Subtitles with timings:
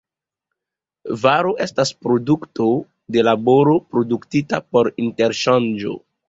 [1.25, 2.65] Varo estas produkto
[3.17, 5.97] de laboro, produktita por interŝanĝo.